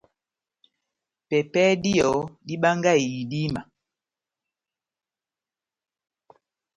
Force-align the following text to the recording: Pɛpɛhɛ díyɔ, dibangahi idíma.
Pɛpɛhɛ 1.27 1.73
díyɔ, 1.83 2.11
dibangahi 2.47 3.07
idíma. 3.21 3.61